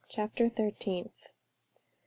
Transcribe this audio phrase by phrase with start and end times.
[0.09, 1.31] CHAPTER THIRTEENTH.